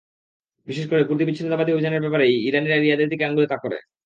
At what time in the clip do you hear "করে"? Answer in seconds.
0.89-1.01, 3.63-3.77